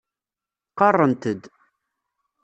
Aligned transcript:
Qarrent-d. 0.77 1.41